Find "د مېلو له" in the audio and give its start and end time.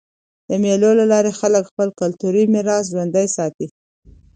0.47-1.05